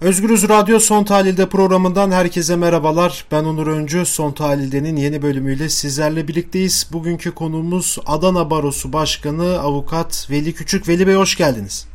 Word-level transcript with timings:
Özgürüz 0.00 0.48
Radyo 0.48 0.80
Son 0.80 1.04
Tahlil'de 1.04 1.48
programından 1.48 2.10
herkese 2.10 2.56
merhabalar. 2.56 3.24
Ben 3.32 3.44
Onur 3.44 3.66
Öncü. 3.66 4.06
Son 4.06 4.32
Tahlil'de'nin 4.32 4.96
yeni 4.96 5.22
bölümüyle 5.22 5.68
sizlerle 5.68 6.28
birlikteyiz. 6.28 6.88
Bugünkü 6.92 7.34
konuğumuz 7.34 7.98
Adana 8.06 8.50
Barosu 8.50 8.92
Başkanı 8.92 9.58
Avukat 9.58 10.26
Veli 10.30 10.54
Küçük. 10.54 10.88
Veli 10.88 11.06
Bey 11.06 11.14
hoş 11.14 11.36
geldiniz. 11.36 11.86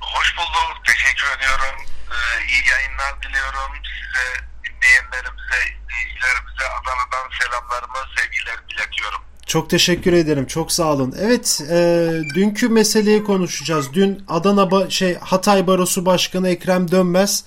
Hoş 0.00 0.36
bulduk. 0.38 0.84
Teşekkür 0.86 1.38
ediyorum. 1.38 1.76
Ee, 2.10 2.46
iyi 2.52 2.62
yayınlar 2.70 3.22
diliyorum. 3.22 3.72
Size, 3.96 4.26
dinleyenlerimize, 4.64 5.60
izleyicilerimize 5.72 6.64
Adana'dan 6.78 7.26
selamlarımı, 7.38 8.00
sevgilerimi 8.16 8.72
iletiyorum. 8.74 9.22
Çok 9.46 9.70
teşekkür 9.70 10.12
ederim. 10.12 10.46
Çok 10.46 10.72
sağ 10.72 10.92
olun. 10.94 11.14
Evet, 11.20 11.62
e, 11.70 12.10
dünkü 12.34 12.68
meseleyi 12.68 13.24
konuşacağız. 13.24 13.86
Dün 13.92 14.22
Adana 14.28 14.62
ba- 14.62 14.90
şey 14.90 15.14
Hatay 15.14 15.66
Barosu 15.66 16.06
Başkanı 16.06 16.48
Ekrem 16.48 16.90
Dönmez 16.90 17.44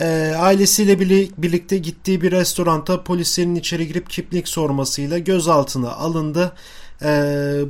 e, 0.00 0.34
ailesiyle 0.38 1.00
birlikte 1.38 1.78
gittiği 1.78 2.22
bir 2.22 2.32
restoranta 2.32 3.02
polislerin 3.04 3.54
içeri 3.54 3.88
girip 3.88 4.10
kimlik 4.10 4.48
sormasıyla 4.48 5.18
gözaltına 5.18 5.92
alındı. 5.92 6.52
E, 7.02 7.06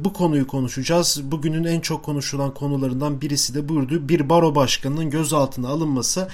bu 0.05 0.13
konuyu 0.13 0.47
konuşacağız. 0.47 1.21
Bugünün 1.25 1.65
en 1.65 1.81
çok 1.81 2.05
konuşulan 2.05 2.55
konularından 2.55 3.21
birisi 3.21 3.55
de 3.55 3.69
buydu. 3.69 4.09
Bir 4.09 4.29
baro 4.29 4.55
başkanının 4.55 5.11
gözaltına 5.11 5.69
alınması. 5.69 6.29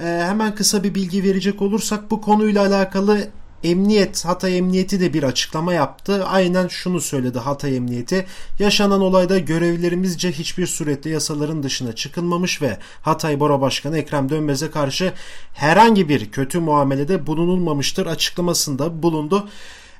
E, 0.00 0.04
hemen 0.04 0.54
kısa 0.54 0.84
bir 0.84 0.94
bilgi 0.94 1.24
verecek 1.24 1.62
olursak 1.62 2.10
bu 2.10 2.20
konuyla 2.20 2.66
alakalı 2.66 3.28
Emniyet, 3.64 4.24
Hatay 4.24 4.58
Emniyeti 4.58 5.00
de 5.00 5.14
bir 5.14 5.22
açıklama 5.22 5.72
yaptı. 5.72 6.24
Aynen 6.26 6.68
şunu 6.68 7.00
söyledi 7.00 7.38
Hatay 7.38 7.76
Emniyeti. 7.76 8.26
Yaşanan 8.58 9.00
olayda 9.00 9.38
görevlilerimizce 9.38 10.32
hiçbir 10.32 10.66
surette 10.66 11.10
yasaların 11.10 11.62
dışına 11.62 11.92
çıkılmamış 11.92 12.62
ve 12.62 12.78
Hatay 13.02 13.40
Bora 13.40 13.60
Başkanı 13.60 13.98
Ekrem 13.98 14.28
Dönmez'e 14.28 14.70
karşı 14.70 15.12
herhangi 15.54 16.08
bir 16.08 16.30
kötü 16.30 16.58
muamelede 16.58 17.26
bulunulmamıştır 17.26 18.06
açıklamasında 18.06 19.02
bulundu. 19.02 19.48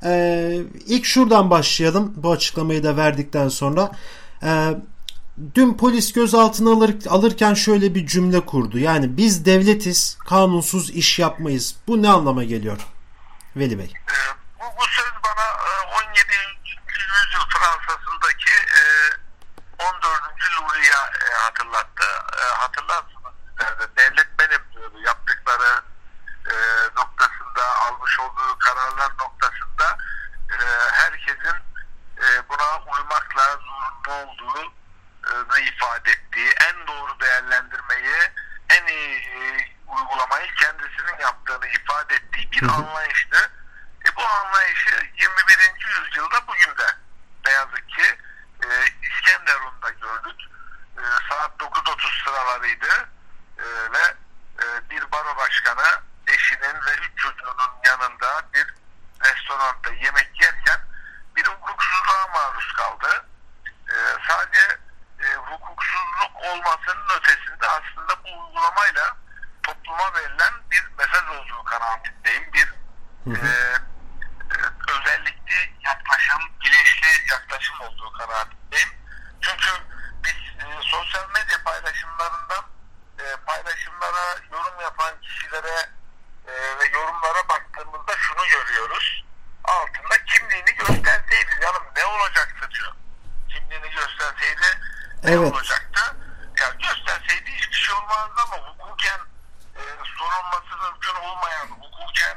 Ee, 0.05 0.59
ilk 0.87 1.05
şuradan 1.05 1.51
başlayalım 1.51 2.13
bu 2.17 2.31
açıklamayı 2.31 2.83
da 2.83 2.97
verdikten 2.97 3.49
sonra. 3.49 3.91
Ee, 4.43 4.75
dün 5.55 5.75
polis 5.75 6.13
gözaltına 6.13 6.71
alır, 6.71 6.95
alırken 7.09 7.55
şöyle 7.55 7.95
bir 7.95 8.07
cümle 8.07 8.41
kurdu. 8.41 8.79
Yani 8.79 9.17
biz 9.17 9.45
devletiz, 9.45 10.19
kanunsuz 10.27 10.91
iş 10.91 11.19
yapmayız. 11.19 11.75
Bu 11.89 12.03
ne 12.03 12.09
anlama 12.09 12.45
geliyor? 12.45 12.96
Veli 13.57 13.79
Bey. 13.79 13.93
Ee, 14.11 14.35
bu, 14.61 14.65
bu 14.81 14.87
söz 14.87 15.13
bana 15.25 15.47
17. 16.09 16.21
yüzyıl 16.99 17.47
Fransa'sındaki 17.49 18.51
14. 19.79 20.23
Louis'a 20.61 20.99
hatırlattı. 21.45 22.05
Hatırlarsınız 22.59 23.35
sizler 23.49 23.81
de. 23.81 23.97
Devlet 23.97 24.39
benim 24.39 24.73
diyordu. 24.73 24.99
Yaptıkları 25.07 25.83
noktasında, 26.97 27.77
almış 27.77 28.21
olduğu 28.21 28.59
kararlar 28.59 29.13
noktasında 29.21 29.99
herkesin 30.93 31.57
buna 32.49 32.79
uymakla 32.79 33.53
zorunlu 33.53 34.31
olduğu 34.31 34.73
ifade 35.61 36.11
ettiği, 36.11 36.51
en 36.69 36.87
doğru 36.87 37.21
değerlendirmeyi, 37.21 38.33
en 38.69 38.87
iyi 38.87 39.77
uygulamayı 39.87 40.55
kendisinin 40.55 41.21
yaptığını 41.21 41.67
ifade 41.67 42.15
ettiği 42.15 42.53
bir 42.53 42.69
anlayıştı. 42.69 43.51
E, 44.07 44.17
bu 44.17 44.23
anlayışı 44.23 44.91
21. 45.21 45.76
yüzyılda 45.87 46.47
bugün 46.47 46.79
de 46.79 46.87
ne 47.47 47.51
yazık 47.51 47.89
ki 47.89 48.19
e, 48.65 48.69
İskenderun'da 49.03 49.91
gördük. 49.91 50.41
E, 50.99 51.03
saat 51.29 51.61
9.30 51.61 52.25
sıralarıydı 52.25 53.09
e, 53.59 53.65
ve 53.93 54.15
e, 54.63 54.91
bir 54.91 55.13
baro 55.13 55.37
başkanı 55.37 56.03
eşinin 56.27 56.87
ve 56.87 56.91
üç 56.91 57.17
çocuğunun 57.17 57.71
yanında 57.87 58.43
bir 58.55 58.75
restoranda 59.25 59.91
yemek 59.91 60.41
yerken 60.43 60.81
bir 61.37 61.47
hukuksuzluğa 61.47 62.27
maruz 62.35 62.73
kaldı. 62.73 63.27
E, 63.89 63.95
sadece 64.29 64.79
e, 65.21 65.35
hukuksuzluk 65.35 66.37
olmasının 66.37 67.09
ötesinde 67.19 67.67
aslında 67.69 68.25
bu 68.25 68.45
uygulamayla 68.45 69.17
topluma 69.63 70.15
verilen 70.15 70.53
bir 70.71 70.85
mesaj 70.99 71.29
olduğu 71.29 71.65
kanaatindeyim. 71.65 72.53
Bir 72.53 72.67
hı 73.25 73.31
hı. 73.31 73.47
E, 73.47 73.87
özellikle 74.89 75.73
yaklaşım, 75.85 76.41
bilinçli 76.65 77.31
yaklaşım 77.31 77.81
olduğu 77.81 78.13
kanaatindeyim. 78.13 78.89
Çünkü 79.41 79.71
biz 80.25 80.65
e, 80.65 80.67
sosyal 80.83 81.29
medya 81.29 81.63
paylaşımlarından 81.65 82.65
e, 83.19 83.37
paylaşımlara 83.47 84.37
yorum 84.53 84.81
yapan 84.81 85.21
kişilere 85.21 85.91
e, 86.47 86.53
ve 86.53 86.87
yorumlara 86.95 87.49
baktığımızda 87.49 88.17
şunu 88.17 88.47
görüyoruz. 88.47 89.25
Altında 89.65 90.25
kimliğini 90.25 90.75
gösterseydi 90.75 91.61
canım 91.63 91.83
ne 91.97 92.05
olacaktı 92.05 92.71
diyor. 92.71 92.93
Kimliğini 93.49 93.91
gösterseydi 93.91 94.67
ne 95.23 95.31
evet. 95.31 95.53
olacaktı? 95.53 96.17
Ya 96.61 96.69
gösterseydi 96.69 97.51
hiçbir 97.51 97.77
şey 97.77 97.95
olmazdı 97.95 98.43
ama 98.43 98.57
hukuken 98.57 99.21
e, 99.77 99.83
sorulması 100.19 100.83
mümkün 100.83 101.15
olmayan, 101.15 101.67
hukuken 101.67 102.37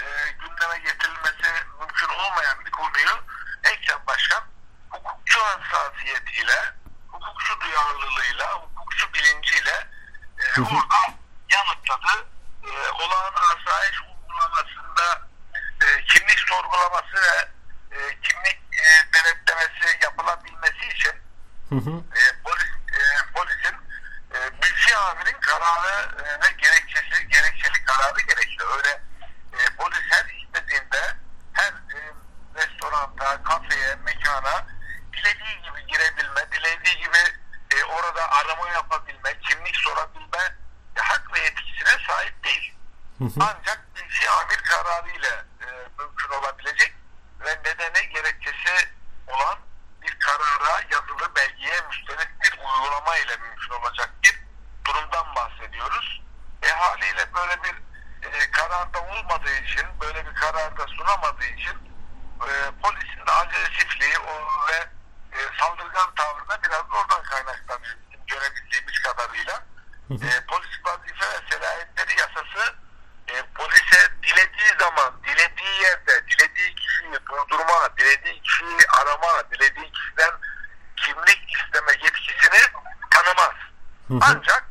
e, 0.00 0.06
gündeme 0.40 0.78
getirilmesi 0.78 1.64
mümkün 1.80 2.08
olmayan 2.08 2.64
bir 2.66 2.70
konuyu 2.70 3.24
Ekrem 3.64 4.06
Başkan 4.06 4.42
hukukçu 4.90 5.40
hassasiyetiyle, 5.40 6.74
hukukçu 7.08 7.60
duyarlılığıyla, 7.60 8.52
hukukçu 8.54 9.12
bilinciyle 9.14 9.88
e, 10.38 10.60
orada 10.60 11.00
yanıtladı. 11.52 12.26
E, 12.64 12.90
olağan 12.90 13.32
asayiş 13.34 14.00
uygulamasında 14.00 15.28
e, 15.82 16.04
kimlik 16.04 16.38
sorgulaması 16.38 17.16
ve 17.16 17.48
e, 17.96 18.20
kimlik 18.20 18.60
e, 18.72 19.14
denetlemesi 19.14 19.98
yapılabilmesi 20.02 20.88
için 20.96 21.12
hı 21.68 21.76
hı. 21.76 21.90
E, 21.90 22.22
polis, 22.44 22.70
e, 22.98 23.00
polisin 23.34 23.76
e, 24.34 24.38
mülki 24.62 24.96
amirin 24.96 25.40
kararı 25.40 26.22
e, 26.22 26.42
ve 26.42 26.52
gerekçesi, 26.58 27.28
gerekçeli 27.28 27.84
kararı 27.84 28.20
gerekiyor. 28.20 28.76
Öyle 28.76 29.02
e, 29.52 29.76
polis 29.76 30.02
her 30.10 30.24
istediğinde 30.24 31.16
her 31.52 31.72
e, 31.72 31.98
restoranta, 32.54 33.42
mekana 34.40 34.66
dilediği 35.12 35.62
gibi 35.62 35.86
girebilme, 35.86 36.52
dilediği 36.52 36.96
gibi 36.98 37.18
e, 37.70 37.84
orada 37.84 38.30
arama 38.30 38.68
yapabilme, 38.68 39.38
kimlik 39.40 39.76
sorabilme 39.76 40.54
hak 40.96 41.34
ve 41.34 41.40
yetkisine 41.40 42.06
sahip 42.06 42.44
değil. 42.44 42.74
Hı 43.18 43.24
hı. 43.24 43.40
Ancak 43.40 43.80
mülki 43.94 44.30
amir 44.30 44.62
kararıyla 44.62 45.44
e, 45.60 45.66
mümkün 45.98 46.28
olabilecek 46.28 46.94
ve 47.40 47.58
nedeni 47.64 48.08
gerekçesi 48.08 48.88
olan 49.26 49.58
bir 50.02 50.18
karara, 50.18 50.80
yazılı 50.90 51.34
belgeye 51.36 51.80
müstelik 51.88 52.42
bir 52.42 52.58
uygulama 52.58 53.16
ile 53.16 53.36
mümkün 53.36 53.74
olacak 53.74 54.10
bir 54.24 54.44
durumdan 54.84 55.34
bahsediyoruz. 55.34 56.22
E 56.62 56.68
haliyle 56.68 57.34
böyle 57.34 57.62
bir 57.62 57.74
e, 58.28 58.50
kararda 58.50 59.00
olmadığı 59.00 59.54
için, 59.54 59.86
böyle 60.00 60.26
bir 60.26 60.34
kararda 60.34 60.86
sunamadığı 60.86 61.44
için 61.44 61.90
e, 62.48 62.52
polisin 62.82 63.26
de 63.26 63.32
agresifliği 63.32 64.18
o, 64.18 64.32
ve 64.68 64.88
e, 65.32 65.38
saldırgan 65.60 66.14
tavrı 66.14 66.48
da 66.48 66.62
biraz 66.62 66.84
oradan 66.90 67.22
kaynaklanıyor 67.22 67.96
bizim 68.10 68.26
görebildiğimiz 68.26 69.02
kadarıyla. 69.02 69.62
E, 70.10 70.46
polis 70.48 70.70
vazife 70.84 71.26
ve 71.26 71.50
selahiyetleri 71.50 72.20
yasası 72.20 72.74
e, 73.28 73.34
polise 73.54 74.00
dilediği 74.22 74.72
zaman, 74.80 75.14
dilediği 75.24 75.82
yerde, 75.82 76.26
dilediği 76.28 76.74
kişiyi 76.74 77.12
durdurma, 77.12 77.96
dilediği 77.98 78.42
kişiyi 78.42 78.78
arama, 79.00 79.50
dilediği 79.50 79.92
kişiden 79.92 80.30
kimlik 80.96 81.52
isteme 81.56 81.92
yetkisini 82.04 82.62
tanımaz. 83.10 83.54
Ancak 84.20 84.69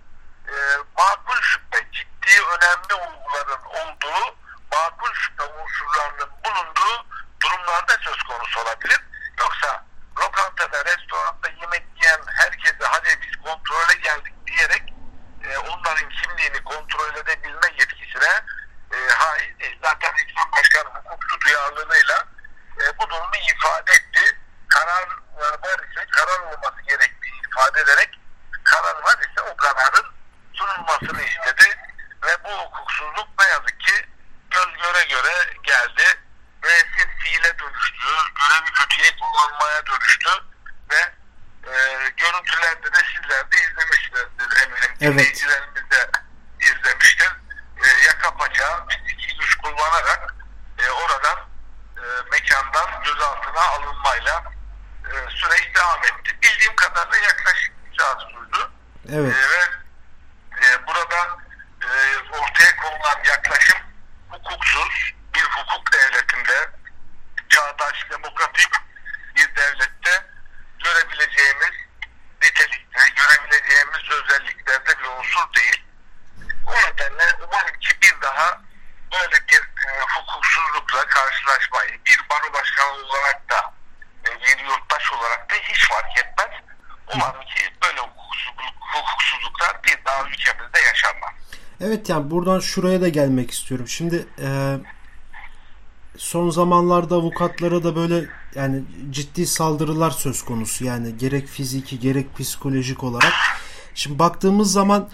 Evet. 45.01 45.21
Seyircilerimizde 45.21 46.11
izlemiştir. 46.59 47.31
E, 47.77 47.87
ee, 47.87 48.05
yaka 48.07 48.37
paça 48.37 48.85
ikinci 49.09 49.57
kullanarak 49.57 50.35
e, 50.77 50.89
oradan 50.89 51.37
e, 51.97 52.03
mekandan 52.31 53.03
gözaltına 53.03 53.61
alınmayla 53.61 54.43
e, 55.05 55.13
süreç 55.29 55.75
devam 55.75 56.03
etti. 56.03 56.37
Bildiğim 56.43 56.75
kadarıyla 56.75 57.27
yaklaşık 57.27 57.73
bir 57.85 57.97
saat 57.99 58.21
sürdü. 58.21 58.69
Evet. 59.09 59.35
E, 59.35 59.49
ve 59.49 59.61
e, 60.65 60.87
burada 60.87 61.37
e, 61.83 61.89
ortaya 62.31 62.75
konulan 62.75 63.17
yaklaşım 63.27 63.77
hukuksuz 64.29 65.13
bir 65.35 65.43
hukuk 65.43 65.93
devletinde 65.93 66.69
fark 85.99 86.17
etmez. 86.17 86.61
Umarım 87.15 87.41
ki 87.41 87.61
böyle 87.83 87.99
hukuksuzluk, 87.99 88.75
hukuksuzluklar 88.93 89.83
bir 89.83 90.05
daha 90.05 90.21
ülkemizde 90.21 90.79
yaşanmaz. 90.87 91.33
Evet 91.81 92.09
yani 92.09 92.31
buradan 92.31 92.59
şuraya 92.59 93.01
da 93.01 93.09
gelmek 93.09 93.51
istiyorum. 93.51 93.87
Şimdi 93.87 94.25
e, 94.41 94.77
son 96.17 96.49
zamanlarda 96.49 97.15
avukatlara 97.15 97.83
da 97.83 97.95
böyle 97.95 98.25
yani 98.55 98.83
ciddi 99.09 99.47
saldırılar 99.47 100.11
söz 100.11 100.41
konusu. 100.41 100.85
Yani 100.85 101.17
gerek 101.17 101.47
fiziki 101.47 101.99
gerek 101.99 102.37
psikolojik 102.37 103.03
olarak. 103.03 103.33
Şimdi 103.95 104.19
baktığımız 104.19 104.71
zaman 104.71 105.09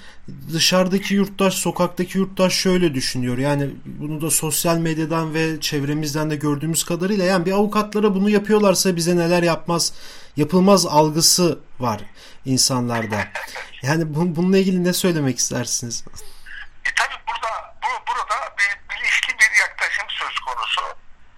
dışarıdaki 0.54 1.14
yurttaş, 1.14 1.54
sokaktaki 1.54 2.18
yurttaş 2.18 2.54
şöyle 2.54 2.94
düşünüyor. 2.94 3.38
Yani 3.38 3.70
bunu 3.86 4.22
da 4.22 4.32
sosyal 4.32 4.78
medyadan 4.78 5.34
ve 5.34 5.60
çevremizden 5.62 6.30
de 6.30 6.36
gördüğümüz 6.36 6.84
kadarıyla 6.84 7.26
yani 7.26 7.46
bir 7.46 7.52
avukatlara 7.52 8.16
bunu 8.16 8.30
yapıyorlarsa 8.30 8.96
bize 8.96 9.18
neler 9.18 9.44
yapmaz, 9.44 9.94
yapılmaz 10.38 10.86
algısı 10.86 11.60
var 11.80 12.02
insanlarda. 12.46 13.28
Yani 13.82 14.16
bu, 14.16 14.36
bununla 14.36 14.58
ilgili 14.58 14.84
ne 14.84 14.94
söylemek 14.94 15.38
istersiniz? 15.38 16.06
E 16.86 16.90
tabi 16.96 17.14
burada 17.28 17.76
bu, 17.84 18.08
burada 18.08 18.56
bir 18.58 18.72
bilinçli 18.90 19.34
bir 19.40 19.60
yaklaşım 19.60 20.10
söz 20.10 20.40
konusu. 20.40 20.82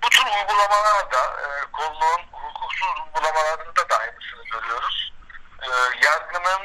Bu 0.04 0.10
tür 0.10 0.24
uygulamalarda 0.24 1.22
e, 1.44 1.48
kolluğun 1.72 2.22
hukuksuz 2.32 2.90
uygulamalarında 3.06 3.90
da 3.90 3.96
aynısını 3.98 4.44
görüyoruz. 4.52 5.14
E, 5.62 5.70
yargının 6.06 6.64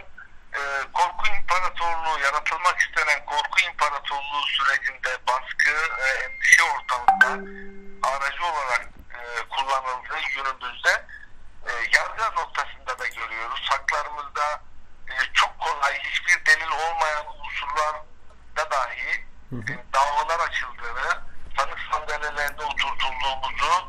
e, 0.55 0.61
korku 0.93 1.27
imparatorluğu 1.41 2.19
yaratılmak 2.25 2.81
istenen 2.81 3.25
korku 3.27 3.61
imparatorluğu 3.71 4.47
sürecinde 4.47 5.11
baskı, 5.29 5.71
e, 6.05 6.07
endişe 6.25 6.63
ortamında 6.63 7.29
aracı 8.09 8.45
olarak 8.45 8.89
e, 9.15 9.49
kullanıldığı 9.49 10.21
günümüzde 10.35 11.07
e, 11.69 11.73
yargı 11.93 12.37
noktasında 12.37 12.99
da 12.99 13.07
görüyoruz. 13.07 13.67
Haklarımızda 13.71 14.63
e, 15.09 15.15
çok 15.35 15.59
kolay 15.59 15.99
hiçbir 15.99 16.47
delil 16.47 16.73
olmayan 16.73 17.27
unsurlar 17.41 17.95
da 18.57 18.71
dahi 18.71 19.25
e, 19.53 19.93
davalar 19.95 20.41
açıldığını, 20.49 21.23
sanık 21.57 21.79
sandalyelerinde 21.93 22.63
oturtulduğumuzu 23.33 23.89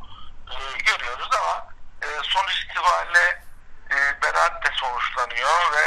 e, 0.51 0.77
görüyoruz 0.77 1.29
ama 1.41 1.67
e, 2.01 2.07
sonuç 2.23 2.63
itibariyle 2.63 3.43
e, 3.91 4.21
beraat 4.21 4.65
de 4.65 4.69
sonuçlanıyor 4.73 5.71
ve 5.71 5.85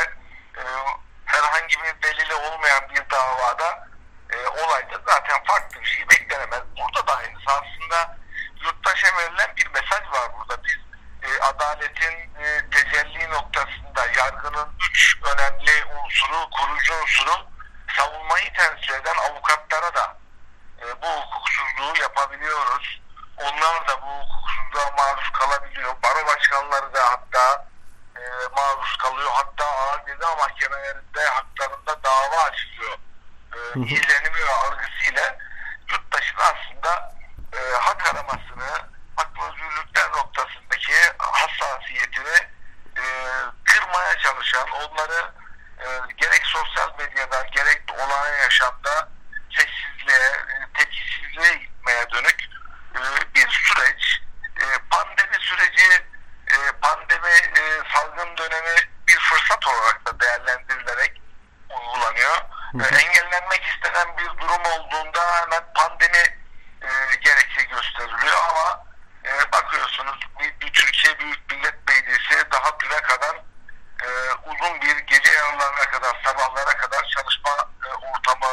e, 0.60 0.62
herhangi 1.24 1.76
bir 1.82 2.02
delili 2.02 2.34
olmayan 2.34 2.88
bir 2.90 3.10
davada 3.10 3.88
e, 4.30 4.36
olayda 4.48 5.00
zaten 5.06 5.44
farklı 5.44 5.80
bir 5.80 5.86
şey 5.86 6.08
beklenemez. 6.10 6.62
Burada 6.76 7.06
da 7.06 7.16
aynısı 7.16 7.46
aslında 7.46 8.18
yurttaşa 8.64 9.16
verilen 9.18 9.56
bir 9.56 9.66
mesaj 9.66 10.00
var 10.12 10.30
burada. 10.38 10.64
Biz 10.64 10.76
e, 11.22 11.40
adaletin 11.40 12.34
e, 12.40 12.70
tecelli 12.70 13.30
noktasında 13.30 14.06
yargının 14.16 14.68
üç 14.90 15.16
önemli 15.22 15.84
unsuru, 15.84 16.50
kurucu 16.50 16.94
unsuru 17.02 17.46
savunmayı 17.96 18.52
temsil 18.52 18.94
eden 18.94 19.16
avukatlara 19.16 19.94
da 19.94 20.16
e, 20.82 21.02
bu 21.02 21.06
hukuksuzluğu 21.06 22.02
yapabiliyoruz. 22.02 23.00
Onlar 23.36 23.88
da 23.88 24.02
bu 24.02 24.06
hukuksuzluğa 24.06 24.90
maruz 24.98 25.30
kalabiliyor. 25.32 25.94
Baro 26.02 26.25
başkanları 26.36 26.94
da 26.94 27.00
hatta 27.10 27.66
e, 28.16 28.22
maruz 28.56 28.96
kalıyor. 28.96 29.30
Hatta 29.32 29.66
ağır 29.66 30.06
ceza 30.06 30.36
mahkemelerinde 30.36 31.24
haklarında 31.24 32.02
dava 32.04 32.42
açılıyor. 32.42 32.98
E, 33.56 33.80
izlenimi 33.80 34.38
ve 34.46 34.50
algısıyla 34.50 35.38
yurttaşın 35.90 36.36
aslında 36.36 37.14
e, 37.52 37.76
hak 37.80 38.14
aramasını, 38.14 38.88
hak 39.16 39.30
özgürlükler 39.48 40.10
noktasındaki 40.10 40.92
hassasiyetini 41.18 42.38
e, 42.96 43.04
kırmaya 43.64 44.18
çalışan, 44.18 44.68
onları 44.70 45.32
e, 45.78 45.86
gerek 46.16 46.46
sosyal 46.46 46.98
medyada 46.98 47.42
gerek 47.42 47.82
olağan 47.92 48.38
yaşamda 48.38 49.08
sessizliğe, 49.50 50.26
e, 50.28 50.78
tepkisizliğe 50.78 51.54
gitmeye 51.56 52.10
dönük 52.10 52.44
e, 52.94 53.00
bir 53.34 53.48
süreç. 53.48 54.22
E, 54.60 54.64
pandemi 54.90 55.36
süreci, 55.40 56.05
pandemi 56.82 57.36
e, 57.60 57.62
salgın 57.94 58.36
dönemi 58.36 58.76
bir 59.08 59.18
fırsat 59.18 59.66
olarak 59.66 60.06
da 60.06 60.20
değerlendirilerek 60.20 61.20
uygulanıyor. 61.70 62.36
E, 62.80 62.96
engellenmek 62.96 63.64
istenen 63.64 64.16
bir 64.18 64.40
durum 64.40 64.62
olduğunda 64.64 65.42
hemen 65.42 65.64
pandemi 65.74 66.38
e, 66.82 66.90
gerekçe 67.20 67.62
gösteriliyor 67.62 68.36
ama 68.50 68.84
e, 69.24 69.52
bakıyorsunuz 69.52 70.20
bir, 70.40 70.60
bir 70.60 70.72
Türkiye 70.72 71.18
Büyük 71.18 71.50
Millet 71.50 71.88
Meclisi 71.88 72.50
daha 72.50 72.80
düne 72.80 73.00
kadar 73.00 73.36
e, 74.04 74.08
uzun 74.46 74.80
bir 74.80 74.96
gece 74.96 75.32
yarılarına 75.32 75.90
kadar 75.90 76.20
sabahlara 76.24 76.76
kadar 76.76 77.04
çalışma 77.16 77.50
e, 77.86 77.88
ortamı 77.88 78.52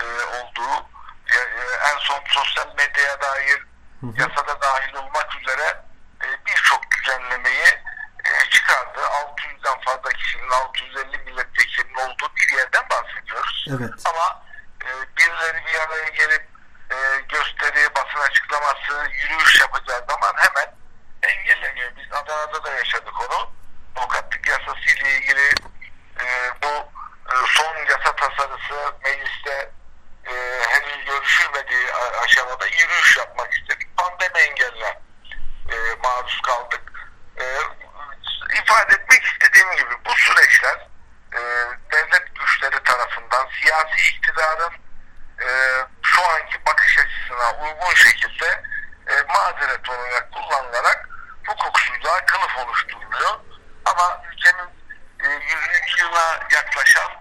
e, 0.00 0.04
olduğu 0.24 0.86
e, 1.32 1.36
e, 1.36 1.62
en 1.92 1.98
son 1.98 2.20
sosyal 2.28 2.74
medyaya 2.76 3.20
dair 3.20 3.66
yasada 4.02 4.60
dahil 4.60 4.94
olmak 4.94 5.36
üzere 5.40 5.82
e, 6.24 6.26
birçok 6.46 6.90
düzenlemeyi 6.90 7.66
e, 8.24 8.50
çıkardı. 8.50 9.00
600'den 9.00 9.80
fazla 9.80 10.10
kişinin 10.10 10.50
650 10.50 11.18
milletvekilinin 11.18 11.94
olduğu 11.94 12.30
bir 12.36 12.56
yerden 12.56 12.84
bahsediyoruz. 12.90 13.57
Evet. 13.70 13.90
Ama 14.04 14.42
e, 14.84 14.90
birileri 15.16 15.66
bir 15.66 15.80
araya 15.80 16.08
gelip 16.08 16.48
e, 16.90 16.96
gösteri, 17.28 17.94
basın 17.94 18.20
açıklaması, 18.30 19.10
yürüyüş 19.12 19.60
yapacağı 19.60 20.04
zaman 20.08 20.34
hemen 20.36 20.74
engelleniyor. 21.22 21.90
Biz 21.96 22.12
Adana'da 22.12 22.64
da 22.64 22.70
yaşadık 22.70 23.14
onu. 23.20 23.50
Avukatlık 23.96 24.48
yasası 24.48 24.90
ile 24.96 25.16
ilgili 25.16 25.48
e, 26.20 26.26
bu 26.62 26.72
e, 27.32 27.34
son 27.46 27.76
yasa 27.76 28.16
tasarısı 28.16 28.94
mecliste 29.04 29.70
e, 30.26 30.32
henüz 30.68 31.04
görüşülmediği 31.04 31.92
aşamada 32.24 32.66
yürüyüş 32.66 33.16
yapmak 33.16 33.54
istedik. 33.54 33.96
Pandemi 33.96 34.38
engeline 34.38 35.00
e, 35.72 35.76
maruz 36.02 36.40
kaldık. 36.42 36.92
E, 37.40 37.44
ifade 38.62 38.94
etmek 38.94 39.24
istediğim 39.24 39.76
gibi 39.76 39.94
bu 40.06 40.10
süreçler 40.10 40.88
e, 41.34 41.40
devlet 41.92 42.34
güçleri 42.34 42.82
tarafından 42.84 43.48
siyasi 43.60 44.16
iktidarın 44.16 44.72
e, 45.40 45.48
şu 46.02 46.26
anki 46.26 46.64
açısına 47.38 47.64
uygun 47.64 47.94
şekilde 47.94 48.62
e, 49.08 49.14
mazeret 49.34 49.88
olarak 49.88 50.32
kullanılarak 50.32 51.08
hukuksuzluğa 51.46 52.26
kılıf 52.26 52.58
oluşturuluyor. 52.58 53.40
Ama 53.84 54.22
ülkenin 54.32 54.70
e, 55.24 55.28
100. 55.28 56.00
yıla 56.00 56.40
yaklaşan 56.52 57.12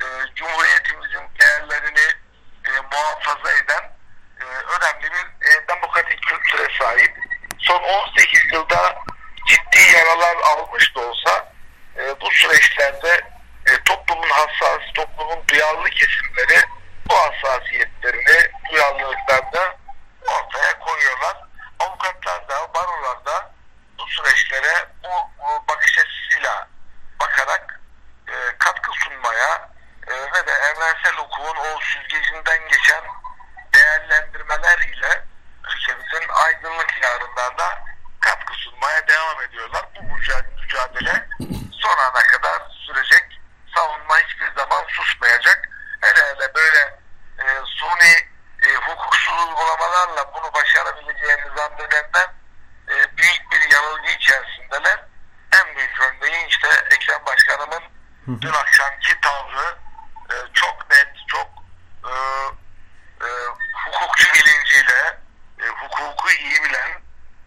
e, 0.00 0.06
Cumhuriyetimizin 0.34 1.30
değerlerini 1.40 2.12
e, 2.66 2.70
muhafaza 2.92 3.52
eden 3.52 3.82
e, 4.40 4.44
önemli 4.44 5.12
bir 5.12 5.48
e, 5.48 5.68
demokratik 5.68 6.22
kültüre 6.22 6.78
sahip. 6.78 7.16
Son 7.58 7.82
18 7.82 8.52
yılda 8.52 8.96
ciddi 9.48 9.96
yaralar 9.96 10.36
almış 10.36 10.96
da 10.96 11.00
olsa 11.00 11.52
e, 11.96 12.20
bu 12.20 12.30
süreçlerde 12.30 13.20
e, 13.66 13.82
toplumun 13.84 14.30
hassas, 14.30 14.80
toplumun 14.94 15.48
duyarlı 15.48 15.90
kesimleri 15.90 16.64
bu 17.08 17.14
hassasiyetlerini, 17.14 18.50
duyarlılıklarını 18.70 19.78
ortaya 20.28 20.78
koyuyorlar. 20.78 21.36
Avukatlar 21.78 22.48
da, 22.48 22.74
barolar 22.74 23.24
da 23.24 23.52
bu 23.98 24.06
süreçlere 24.06 24.88
bu, 25.04 25.08
bu 25.38 25.68
bakış 25.68 25.98
açısıyla 25.98 26.68
bakarak 27.20 27.80
e, 28.28 28.34
katkı 28.58 28.90
sunmaya 28.92 29.70
e, 30.06 30.12
ve 30.12 30.46
de 30.46 30.52
evrensel 30.52 31.12
hukukun 31.16 31.56
o 31.56 31.80
süzgecinden 31.80 32.68
geçen 32.68 33.04
değerlendirmeler 33.74 34.78
ile 34.78 35.24
ülkemizin 35.64 36.28
aydınlık 36.28 37.02
yarınlarına 37.02 37.84
katkı 38.20 38.54
sunmaya 38.54 39.08
devam 39.08 39.42
ediyorlar. 39.42 39.86
Bu 39.96 40.14
mücadele, 40.14 40.54
mücadele 40.60 41.26
son 41.72 41.98
ana 41.98 42.22
kadar 42.22 42.62
sürecek. 42.86 43.40
Savunma 43.74 44.18
hiçbir 44.18 44.52
zaman 44.56 44.84
susmayacak. 44.88 45.68
Hele 46.00 46.24
hele 46.24 46.54
böyle 46.54 46.98
e, 47.38 47.46
suni 47.66 48.28
e, 48.62 48.74
hukuksuz 48.74 49.48
uygulamalarla 49.48 50.34
bunu 50.34 50.54
başarabileceğini 50.54 51.56
zannedenler 51.56 52.28
e, 52.88 53.16
büyük 53.16 53.52
bir 53.52 53.58
gelmeler 54.78 55.04
en 55.52 55.76
büyük 55.76 56.00
örneği 56.00 56.46
işte 56.46 56.68
Ekrem 56.90 57.24
Başkanımın 58.28 58.40
dün 58.40 58.52
akşamki 58.52 59.20
tavrı 59.20 59.76
e, 60.30 60.36
çok 60.54 60.90
net, 60.90 61.08
çok 61.26 61.48
e, 62.04 62.12
e, 63.24 63.28
hukukçu 63.86 64.34
bilinciyle, 64.34 65.18
e, 65.62 65.66
hukuku 65.66 66.30
iyi 66.30 66.62
bilen, 66.62 66.90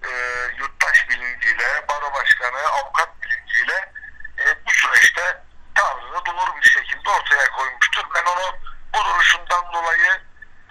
e, 0.04 0.10
yurttaş 0.58 1.10
bilinciyle, 1.10 1.88
baro 1.90 2.14
başkanı, 2.14 2.58
avukat 2.58 3.10
bilinciyle 3.22 3.92
e, 4.40 4.66
bu 4.66 4.72
süreçte 4.72 5.44
tavrını 5.76 6.26
doğru 6.26 6.58
bir 6.62 6.70
şekilde 6.70 7.10
ortaya 7.10 7.50
koymuştur. 7.52 8.04
Ben 8.16 8.26
onu 8.26 8.56
bu 8.94 9.06
duruşundan 9.06 9.74
dolayı 9.74 10.22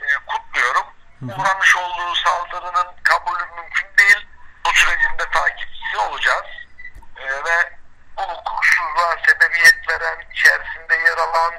e, 0.02 0.06
kutluyorum. 0.26 0.86
Uğramış 1.22 1.76
olduğu 1.76 2.14
saldırının 2.14 2.86
kabulü 3.02 3.44
mümkün 3.56 3.96
değil. 3.98 4.26
Bu 4.66 4.72
sürecin 4.72 5.18
de 5.18 5.30
takipçisi 5.30 5.96
olacağız. 5.96 6.46
E, 7.16 7.44
ve 7.44 7.80
bu 8.20 8.22
hukuksuzluğa 8.22 9.16
sebebiyet 9.26 9.88
veren, 9.88 10.18
içerisinde 10.32 10.94
yer 10.94 11.18
alan, 11.18 11.54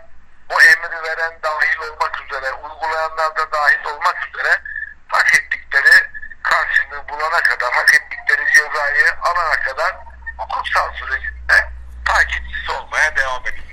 o 0.49 0.61
emri 0.61 1.03
veren 1.03 1.39
dahil 1.43 1.70
olmak 1.81 2.21
üzere, 2.25 2.53
uygulayanlar 2.53 3.35
da 3.37 3.51
dahil 3.51 3.85
olmak 3.93 4.17
üzere 4.27 4.61
hak 5.07 5.35
ettikleri 5.35 5.95
karşılığı 6.43 7.09
bulana 7.09 7.39
kadar, 7.39 7.73
hak 7.73 7.93
ettikleri 7.95 8.45
cezayı 8.53 9.07
alana 9.21 9.59
kadar 9.65 9.95
hukuksal 10.37 10.93
sürecinde 10.93 11.57
takipçisi 12.05 12.71
olmaya 12.71 13.15
devam 13.15 13.41
edeceğiz. 13.41 13.71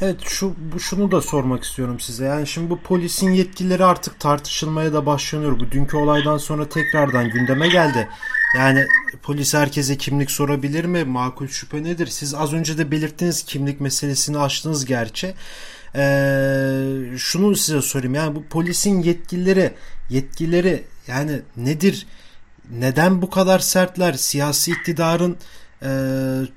Evet 0.00 0.20
şu 0.28 0.54
bu 0.58 0.80
şunu 0.80 1.10
da 1.10 1.20
sormak 1.22 1.64
istiyorum 1.64 2.00
size. 2.00 2.24
Yani 2.24 2.46
şimdi 2.46 2.70
bu 2.70 2.82
polisin 2.82 3.30
yetkileri 3.30 3.84
artık 3.84 4.20
tartışılmaya 4.20 4.92
da 4.92 5.06
başlanıyor. 5.06 5.60
Bu 5.60 5.70
dünkü 5.70 5.96
olaydan 5.96 6.38
sonra 6.38 6.68
tekrardan 6.68 7.30
gündeme 7.30 7.68
geldi. 7.68 8.08
Yani 8.56 8.86
polis 9.22 9.54
herkese 9.54 9.98
kimlik 9.98 10.30
sorabilir 10.30 10.84
mi? 10.84 11.04
Makul 11.04 11.48
şüphe 11.48 11.84
nedir? 11.84 12.06
Siz 12.06 12.34
az 12.34 12.52
önce 12.52 12.78
de 12.78 12.90
belirttiniz 12.90 13.44
kimlik 13.44 13.80
meselesini 13.80 14.38
açtınız 14.38 14.84
gerçi. 14.84 15.34
Ee, 15.96 17.18
şunu 17.18 17.56
size 17.56 17.82
sorayım. 17.82 18.14
Yani 18.14 18.34
bu 18.34 18.44
polisin 18.44 19.02
yetkileri 19.02 19.72
yetkileri 20.10 20.84
yani 21.06 21.40
nedir? 21.56 22.06
Neden 22.70 23.22
bu 23.22 23.30
kadar 23.30 23.58
sertler? 23.58 24.12
Siyasi 24.12 24.70
iktidarın 24.70 25.36
e, 25.82 25.90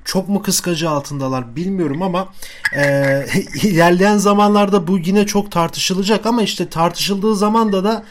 çok 0.05 0.29
mu 0.29 0.41
kıskacı 0.41 0.89
altındalar 0.89 1.55
bilmiyorum 1.55 2.01
ama 2.01 2.33
e, 2.75 3.25
ilerleyen 3.63 4.17
zamanlarda 4.17 4.87
bu 4.87 4.97
yine 4.97 5.25
çok 5.25 5.51
tartışılacak 5.51 6.25
ama 6.25 6.41
işte 6.41 6.69
tartışıldığı 6.69 7.35
zamanda 7.35 7.83
da 7.83 8.03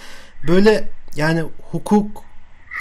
böyle 0.48 0.88
yani 1.16 1.44
hukuk 1.70 2.24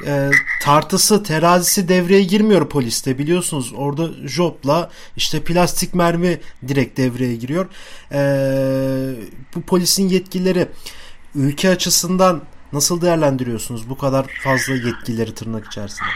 e, 0.06 0.32
tartısı 0.62 1.24
terazisi 1.24 1.90
devreye 1.90 2.24
girmiyor 2.24 2.70
poliste 2.70 3.18
biliyorsunuz 3.18 3.74
orada 3.76 4.28
jopla 4.28 4.90
işte 5.16 5.44
plastik 5.44 5.94
mermi 5.94 6.42
direkt 6.68 6.98
devreye 6.98 7.36
giriyor 7.36 7.66
e, 8.12 8.22
bu 9.56 9.62
polisin 9.62 10.10
yetkileri 10.10 10.68
ülke 11.36 11.70
açısından 11.70 12.44
nasıl 12.74 13.02
değerlendiriyorsunuz 13.02 13.90
bu 13.90 13.98
kadar 13.98 14.26
fazla 14.44 14.74
yetkileri 14.74 15.36
tırnak 15.36 15.68
içerisinde? 15.68 16.10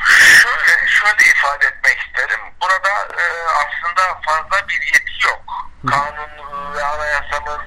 Şöyle, 0.43 0.87
şöyle 0.87 1.31
ifade 1.31 1.65
etmek 1.65 1.97
isterim. 1.99 2.39
Burada 2.61 2.89
e, 3.21 3.25
aslında 3.63 4.21
fazla 4.25 4.67
bir 4.67 4.85
yetki 4.85 5.27
yok. 5.27 5.43
Kanun 5.87 6.73
ve 6.75 6.83
anayasamız 6.83 7.61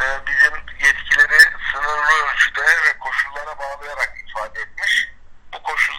e, 0.00 0.04
bizim 0.26 0.54
yetkileri 0.86 1.40
sınırlı 1.72 2.32
ölçüde 2.32 2.60
ve 2.60 2.98
koşullara 2.98 3.58
bağlayarak 3.58 4.12
ifade 4.28 4.60
etmiş. 4.60 5.09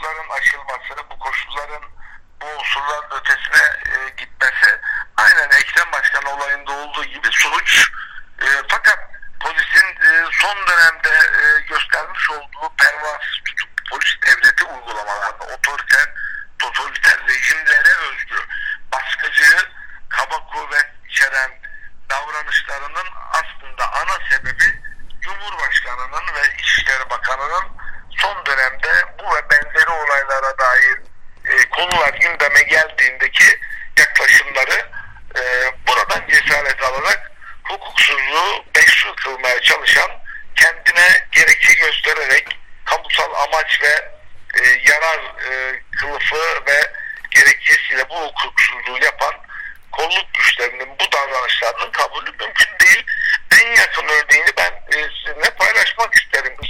Koşulların 0.01 0.29
aşılması, 0.29 1.10
bu 1.12 1.20
koşulların 1.20 1.84
bu 2.41 2.46
unsurların 2.46 3.22
ötesine 3.22 3.63
e, 3.96 4.10
gitmesi 4.10 4.81
aynen 5.17 5.50
Ekrem 5.50 5.91
Başkan 5.91 6.24
olayında 6.25 6.72
olduğu 6.72 7.05
gibi 7.05 7.27
suç. 7.31 7.91
E, 8.41 8.48
fakat 8.67 9.00
polisin 9.39 9.86
e, 9.86 10.25
son 10.31 10.67
dönemde 10.67 11.10
e, 11.10 11.62
göstermiş 11.62 12.29
olduğu 12.29 12.75
pervasız 12.77 13.39
tutup 13.46 13.89
polis 13.89 14.15
devleti 14.25 14.65
uygulamalarında 14.65 15.43
otoriter, 15.43 16.10
totaliter 16.60 17.27
rejimlere 17.27 17.93
özgü 18.10 18.36
baskıcı, 18.93 19.70
kaba 20.10 20.46
kuvvet 20.48 20.89
içeren 21.10 21.51
davranışlarının 22.10 23.08
aslında 23.31 23.93
ana 23.93 24.17
sebebi 24.29 24.81
Cumhurbaşkanı'nın 25.22 26.36
ve 26.36 26.55
İçişleri 26.60 27.10
Bakanı'nın 27.10 27.81
son 28.22 28.46
dönemde 28.46 29.00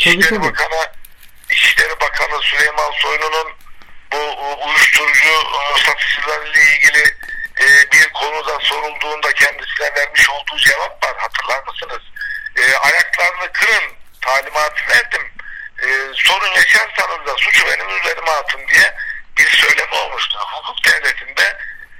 İçişleri 0.02 0.30
tabii. 0.30 0.50
Bakanı 0.50 0.88
İçişleri 1.52 2.00
Bakanı 2.00 2.42
Süleyman 2.42 2.92
Soylu'nun 2.92 3.48
bu 4.12 4.18
uyuşturucu 4.68 5.30
satışçılarıyla 5.86 6.62
ilgili 6.62 7.04
e, 7.62 7.92
bir 7.92 8.10
konuda 8.14 8.60
sorulduğunda 8.60 9.34
kendisine 9.34 9.96
vermiş 9.96 10.30
olduğu 10.30 10.58
cevap 10.58 11.06
var. 11.06 11.18
Hatırlar 11.18 11.64
mısınız? 11.68 12.02
E, 12.56 12.76
ayaklarını 12.76 13.52
kırın 13.54 13.94
talimatı 14.22 14.82
verdim. 14.90 15.32
E, 15.84 15.88
sorun 16.16 16.52
yaşarsanız 16.56 17.28
da 17.28 17.36
suçu 17.38 17.68
benim 17.68 18.00
üzerime 18.00 18.32
atın 18.32 18.68
diye 18.68 18.96
bir 19.38 19.50
söylemi 19.50 19.94
olmuştu. 19.94 20.40
Hukuk 20.40 20.84
devletinde 20.84 21.58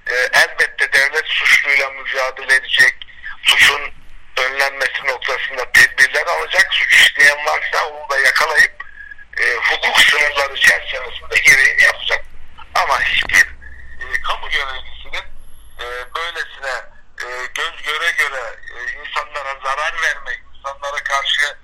e, 0.08 0.16
elbette 0.34 0.94
devlet 0.94 1.28
suçluyla 1.28 1.90
mücadele 1.90 2.56
edecek, 2.56 2.96
suçun 3.44 4.01
önlenmesi 4.38 5.08
noktasında 5.08 5.72
tedbirler 5.72 6.26
alacak, 6.26 6.74
suç 6.74 6.94
işleyen 6.94 7.46
varsa 7.46 7.86
onu 7.88 8.10
da 8.10 8.20
yakalayıp 8.20 8.84
e, 9.38 9.56
hukuk 9.56 10.00
sınırları 10.00 10.56
çerçevesinde 10.56 11.40
gereğini 11.40 11.84
yapacak. 11.84 12.26
Ama 12.76 13.02
hiçbir 13.02 13.46
e, 14.02 14.22
kamu 14.22 14.50
görevlisinin 14.50 15.26
e, 15.80 15.86
böylesine 16.16 16.76
e, 17.22 17.28
göz 17.54 17.84
göre 17.84 18.12
göre 18.12 18.56
e, 18.76 18.92
insanlara 19.00 19.60
zarar 19.64 20.02
vermek, 20.02 20.40
insanlara 20.56 21.04
karşı 21.04 21.58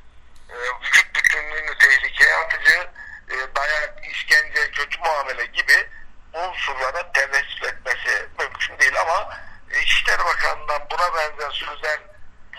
e, 0.49 0.55
vücut 0.81 1.15
bütünlüğünü 1.15 1.77
tehlikeye 1.77 2.35
atıcı, 2.35 2.89
e, 3.29 3.55
dayak, 3.55 3.93
işkence, 4.11 4.71
kötü 4.71 4.99
muamele 4.99 5.45
gibi 5.45 5.87
unsurlara 6.33 7.11
tevessül 7.11 7.63
etmesi 7.63 8.27
mümkün 8.39 8.79
değil 8.79 9.01
ama 9.01 9.37
e, 9.71 9.81
İçişleri 9.81 10.19
Bakanı'ndan 10.19 10.81
buna 10.91 11.15
benzer 11.15 11.51
sözler 11.51 11.99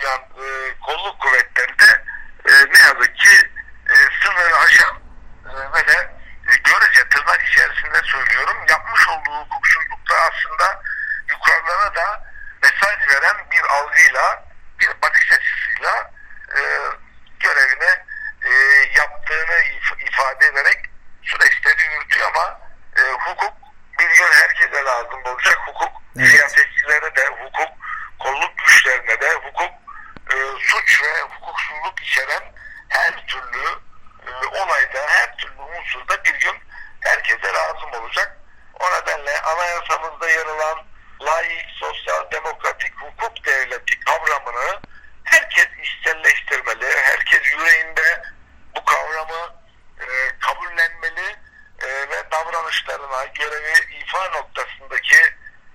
duyan 0.01 0.21
e, 0.21 0.75
kolluk 0.81 1.21
kuvvetleri 1.21 1.79
de 1.79 2.05
e, 2.49 2.53
ne 2.53 2.79
yazık 2.79 3.17
ki 3.17 3.51
e, 3.89 3.95
sınırı 4.23 4.57
aşan 4.57 5.01
e, 5.47 5.73
ve 5.73 5.89
de 5.89 6.13
e, 6.49 6.53
görece 6.65 7.09
tırnak 7.09 7.43
içerisinde 7.49 8.03
söylüyorum 8.05 8.57
yapmış 8.69 9.09
olduğu 9.09 9.49
aslında 10.49 10.83
yukarılara 11.31 11.95
da 11.95 12.25
mesaj 12.63 13.09
veren 13.09 13.37
bir 13.51 13.63
algıyla 13.65 14.45
bir 14.81 15.03
bakış 15.03 15.33
açısıyla 15.33 16.11
e, 16.57 16.61
görevini 17.41 17.91
e, 18.45 18.53
yaptığını 18.99 19.53
if- 19.53 20.09
ifade 20.09 20.47
ederek 20.47 20.79
süreçleri 21.23 21.95
yürütüyor 21.95 22.29
ama 22.35 22.61
e, 22.97 23.01
hukuk 23.13 23.55
bir 23.99 24.09
gün 24.09 24.33
herkese 24.33 24.85
lazım 24.85 25.25
olacak. 25.25 25.59
Hukuk 25.67 25.93
Evet. 26.19 26.29
siyasetçilere 26.31 27.17
de 27.17 27.27
hukuk 27.27 27.69
kolluk 28.19 28.59
güçlerine 28.59 29.21
de 29.21 29.35
hukuk 29.35 29.73
e, 30.31 30.37
suç 30.61 31.03
ve 31.03 31.21
hukuksuzluk 31.23 32.03
içeren 32.03 32.43
her 32.89 33.27
türlü 33.27 33.65
e, 34.27 34.47
olayda 34.47 34.99
her 35.09 35.37
türlü 35.37 35.61
unsurda 35.61 36.25
bir 36.25 36.35
gün 36.39 36.63
herkese 37.01 37.53
lazım 37.53 37.93
olacak. 37.93 38.39
O 38.81 38.91
nedenle 38.91 39.41
anayasamızda 39.43 40.31
yer 40.31 40.47
alan 40.47 40.85
laik, 41.23 41.67
sosyal, 41.81 42.31
demokratik 42.31 42.93
hukuk 42.97 43.45
devleti 43.47 44.01
kavramını 44.01 44.81
herkes 45.25 45.69
içselleştirmeli. 45.83 46.97
Herkes 46.97 47.43
yüreğinde 47.45 48.23
bu 48.77 48.85
kavramı 48.85 49.55
e, 50.01 50.39
kabullenmeli 50.41 51.37
e, 51.83 51.87
ve 51.87 52.31
davranışlarına, 52.31 53.25
görevi 53.25 54.03
ifa 54.03 54.29
noktasındaki 54.29 55.21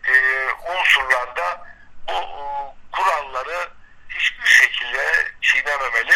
e, 0.08 0.14
unsurlarda 0.52 1.68
bu 2.08 2.14
e, 2.14 2.44
kuralları 2.92 3.70
hiçbir 4.10 4.46
şekilde 4.48 5.32
çiğnememeli. 5.42 6.16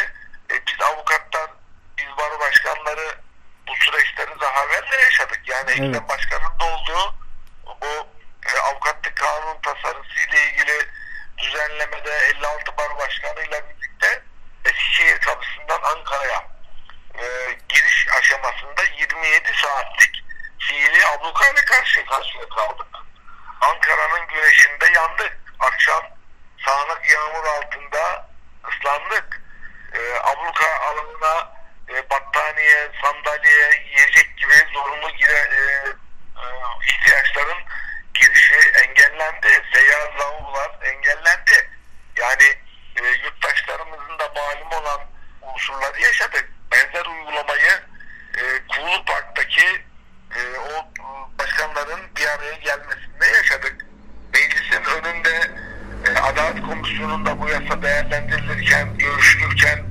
E, 0.52 0.68
biz 0.68 0.82
avukatlar, 0.82 1.50
biz 1.98 2.18
baro 2.18 2.40
başkanları 2.40 3.16
bu 3.68 3.76
süreçleri 3.76 4.40
daha 4.40 4.64
evvel 4.64 4.92
de 4.92 4.96
yaşadık. 4.96 5.40
Yani 5.48 5.72
Evet. 5.72 5.80
Ekrem 5.80 6.08
Başkan'ın 6.10 6.60
da 6.60 6.66
olduğu 6.66 7.16
bu 7.82 8.08
Ankara'ya 15.88 16.44
e, 17.20 17.58
giriş 17.70 18.08
aşamasında 18.20 18.84
27 18.98 19.52
saatlik 19.64 20.24
fiili 20.60 21.06
ablukayla 21.06 21.66
karşı 21.66 22.06
karşıya 22.06 22.50
kaldık. 22.50 22.88
Ankara'nın 23.62 24.28
güneşinde 24.28 24.86
yandık. 24.96 25.38
Akşam 25.60 26.04
sağanak 26.66 27.12
yağmur 27.12 27.46
altında 27.46 28.30
ıslandık. 28.70 29.42
E, 29.94 30.00
abluka 30.20 30.80
alanına 30.80 31.54
e, 31.90 32.10
battaniye, 32.10 32.92
sandalye, 33.02 33.84
yiyecek 33.86 34.38
gibi 34.38 34.74
zorunlu 34.74 35.10
gire, 35.10 35.50
e, 35.58 35.62
e, 36.42 36.46
ihtiyaçların 36.86 37.64
girişi 38.14 38.56
engellendi. 38.56 39.64
Seyyar 39.74 40.14
lavabolar 40.20 40.72
engellendi. 40.82 41.70
Yani 42.16 42.56
e, 42.96 43.04
yurttaşlarımızın 43.24 44.20
da 44.20 44.32
malum 44.36 44.72
olan 44.72 45.02
unsurları 45.42 46.02
yaşadık. 46.02 46.57
Benzer 46.78 47.06
uygulamayı 47.06 47.72
e, 48.38 48.44
Kuğulu 48.68 49.06
Park'taki 49.06 49.66
e, 50.36 50.42
o 50.58 50.74
e, 50.74 51.06
başkanların 51.40 52.00
bir 52.16 52.26
araya 52.28 52.54
gelmesinde 52.54 53.26
yaşadık. 53.38 53.86
Meclisin 54.34 54.84
önünde 54.84 55.52
e, 56.08 56.20
Adalet 56.20 56.62
Komisyonu'nda 56.66 57.42
bu 57.42 57.50
yasa 57.50 57.82
değerlendirilirken, 57.82 58.98
görüşülürken 58.98 59.86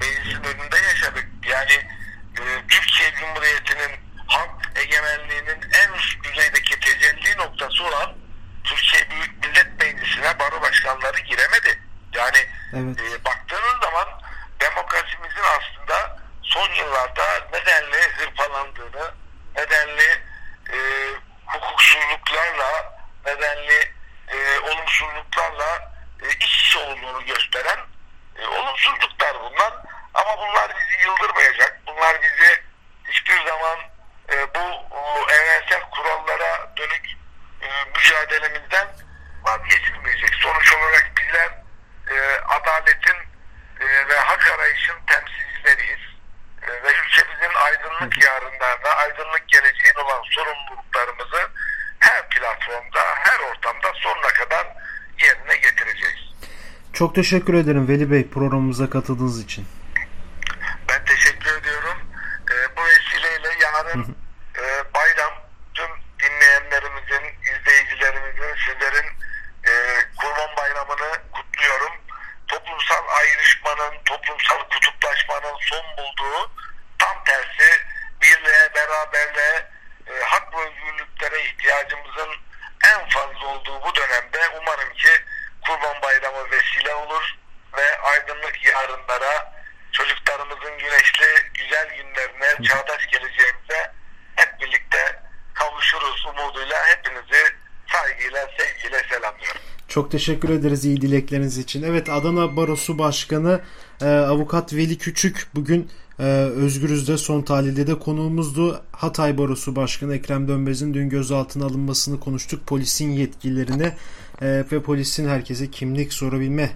meclisin 0.00 0.44
önünde 0.44 0.76
yaşadık. 0.76 1.26
Yani 1.46 1.72
e, 2.38 2.42
Türkiye 2.68 3.12
Cumhuriyeti'nin 3.12 3.90
halk 4.26 4.50
egemenliğinin 4.76 5.60
en 5.72 5.92
üst 5.92 6.24
düzeydeki 6.24 6.80
tecelli 6.80 7.38
noktası 7.38 7.84
olan 7.84 8.12
Türkiye 8.64 9.10
Büyük 9.10 9.44
Millet 9.44 9.80
Meclisi'ne 9.80 10.38
baro 10.38 10.62
başkanları 10.62 11.18
giremedi. 11.18 11.80
Yani 12.14 12.38
Evet. 12.72 13.00
e, 13.00 13.24
baktığınız 13.24 13.82
zaman 13.82 14.08
demokrasimizin 14.60 15.42
aslında 15.58 16.18
son 16.42 16.70
yıllarda 16.74 17.24
nedenli 17.52 17.96
hırpalandığını, 18.16 19.14
nedenli 19.56 20.20
e, 20.72 20.78
hukuksuzluklarla, 21.46 22.98
nedenli 23.26 23.92
e, 24.28 24.58
olumsuzluklarla 24.58 25.92
e, 26.22 26.28
iç 26.28 26.66
içe 26.66 26.78
olduğunu 26.78 27.24
gösteren 27.26 27.78
e, 28.38 28.46
olumsuzluklar 28.46 29.36
bunlar. 29.40 29.72
Ama 30.14 30.38
bunlar 30.38 30.72
bizi 30.76 31.06
yıldırmayacak. 31.06 31.80
Bunlar 31.86 32.16
bizi 32.22 32.62
hiçbir 33.08 33.46
zaman 33.46 33.78
e, 34.32 34.54
bu 34.54 34.96
o, 34.96 35.30
evrensel 35.30 35.80
kurallara 35.90 36.72
dönük 36.76 37.06
e, 37.62 37.68
mücadelemizden 37.94 38.88
vazgeçilmeyecek. 39.42 40.34
Sonuç 40.34 40.72
olarak 40.74 41.12
bizler 41.18 41.50
e, 42.10 42.40
adaletin 42.40 43.16
e, 43.80 44.08
ve 44.08 44.18
hak 44.18 44.50
arayışın 44.50 44.96
temsilcileriyiz. 45.06 46.06
E, 46.62 46.82
ve 46.82 46.92
ülkemizin 46.92 47.54
aydınlık 47.64 48.24
yarınlarına, 48.24 48.88
aydınlık 48.88 49.48
geleceğin 49.48 49.94
olan 50.04 50.22
sorumluluklarımızı 50.30 51.50
her 52.00 52.28
platformda, 52.28 53.00
her 53.18 53.38
ortamda 53.40 53.92
sonuna 53.94 54.28
kadar 54.28 54.66
yerine 55.18 55.56
getireceğiz. 55.56 56.32
Çok 56.96 57.14
teşekkür 57.14 57.54
ederim 57.54 57.88
Veli 57.88 58.10
Bey 58.10 58.26
programımıza 58.26 58.90
katıldığınız 58.90 59.42
için. 59.42 59.64
Ben 60.88 61.04
teşekkür 61.04 61.60
ediyorum. 61.60 61.98
Ee, 62.50 62.76
bu 62.76 62.80
vesileyle 62.80 63.48
yarın 63.62 64.16
günlerine, 92.58 92.68
çağdaş 92.68 93.06
geleceğimize 93.06 93.92
hep 94.36 94.60
birlikte 94.60 95.22
kavuşuruz 95.54 96.26
umuduyla 96.26 96.76
hepinizi 96.86 97.42
saygıyla, 97.92 98.48
sevgiyle 98.58 99.02
selamlıyorum. 99.08 99.60
Çok 99.88 100.10
teşekkür 100.10 100.48
ederiz 100.48 100.84
iyi 100.84 101.00
dilekleriniz 101.00 101.58
için. 101.58 101.82
Evet 101.82 102.08
Adana 102.08 102.56
Barosu 102.56 102.98
Başkanı 102.98 103.60
e, 104.02 104.06
Avukat 104.06 104.72
Veli 104.72 104.98
Küçük 104.98 105.46
bugün 105.54 105.90
e, 106.18 106.22
Özgürüz'de 106.56 107.18
son 107.18 107.42
tahlilde 107.42 107.86
de 107.86 107.98
konuğumuzdu. 107.98 108.82
Hatay 108.92 109.38
Barosu 109.38 109.76
Başkanı 109.76 110.14
Ekrem 110.14 110.48
Dönmez'in 110.48 110.94
dün 110.94 111.08
gözaltına 111.08 111.64
alınmasını 111.64 112.20
konuştuk. 112.20 112.66
Polisin 112.66 113.10
yetkililerine 113.10 113.96
e, 114.42 114.46
ve 114.72 114.82
polisin 114.82 115.28
herkese 115.28 115.70
kimlik 115.70 116.12
sorabilme 116.12 116.70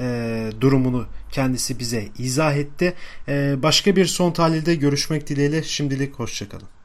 e, 0.00 0.50
durumunu 0.60 1.06
kendisi 1.32 1.78
bize 1.78 2.08
izah 2.18 2.54
etti. 2.54 2.94
E, 3.28 3.62
başka 3.62 3.96
bir 3.96 4.06
son 4.06 4.32
tahlilde 4.32 4.74
görüşmek 4.74 5.28
dileğiyle 5.28 5.62
şimdilik 5.62 6.14
hoşçakalın. 6.14 6.79